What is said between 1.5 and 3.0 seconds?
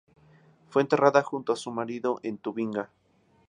a su marido en Tubinga.